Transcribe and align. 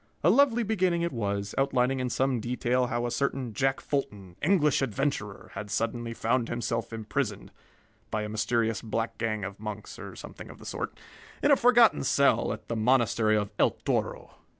A 0.23 0.31
lovely 0.31 0.63
beginning 0.63 1.03
it 1.03 1.11
was, 1.13 1.53
outlining 1.59 1.99
in 1.99 2.09
some 2.09 2.39
detail 2.39 2.87
how 2.87 3.05
a 3.05 3.11
certain 3.11 3.53
Jack 3.53 3.79
Fulton, 3.79 4.35
English 4.41 4.81
adventurer, 4.81 5.51
had 5.53 5.69
suddenly 5.69 6.11
found 6.11 6.49
himself 6.49 6.91
imprisoned 6.91 7.51
(by 8.09 8.23
a 8.23 8.29
mysterious 8.29 8.81
black 8.81 9.19
gang 9.19 9.43
of 9.43 9.59
monks, 9.59 9.99
or 9.99 10.15
something 10.15 10.49
of 10.49 10.57
the 10.57 10.65
sort) 10.65 10.97
in 11.43 11.51
a 11.51 11.55
forgotten 11.55 12.03
cell 12.03 12.51
at 12.51 12.67
the 12.67 12.75
monastery 12.75 13.37
of 13.37 13.51
El 13.59 13.69
Toro. 13.85 14.31